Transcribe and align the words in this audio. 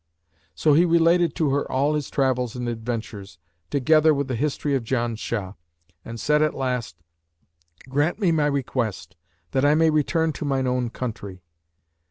So 0.55 0.73
he 0.73 0.83
related 0.83 1.35
to 1.35 1.51
her 1.51 1.71
all 1.71 1.93
his 1.93 2.09
travels 2.09 2.55
and 2.55 2.67
adventures, 2.67 3.37
together 3.69 4.15
with 4.15 4.29
the 4.29 4.35
history 4.35 4.73
of 4.73 4.83
Janshah, 4.83 5.53
and 6.03 6.19
said 6.19 6.41
at 6.41 6.55
last, 6.55 6.95
'Grant 7.87 8.17
me 8.17 8.31
my 8.31 8.47
request, 8.47 9.15
that 9.51 9.63
I 9.63 9.75
may 9.75 9.91
return 9.91 10.33
to 10.33 10.43
mine 10.43 10.65
own 10.65 10.89
country.' 10.89 11.43